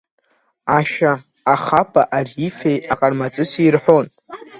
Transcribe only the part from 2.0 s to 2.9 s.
Арифеи